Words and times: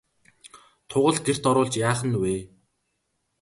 Тугал 0.89 1.17
гэрт 1.25 1.43
оруулж 1.49 1.73
яах 1.87 2.01
нь 2.09 2.19
вэ? 2.21 2.35